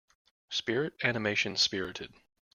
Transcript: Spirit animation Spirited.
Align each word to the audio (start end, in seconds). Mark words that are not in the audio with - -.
Spirit 0.49 0.93
animation 1.03 1.55
Spirited. 1.55 2.11